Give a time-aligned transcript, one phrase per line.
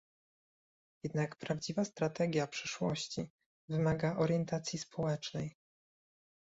[1.03, 3.29] Jednak prawdziwa strategia przyszłości
[3.69, 5.55] wymaga orientacji społecznej